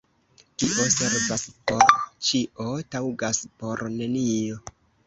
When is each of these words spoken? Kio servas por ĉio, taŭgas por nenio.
Kio 0.63 0.85
servas 0.95 1.45
por 1.73 1.85
ĉio, 2.31 2.73
taŭgas 2.97 3.47
por 3.63 3.89
nenio. 4.01 4.65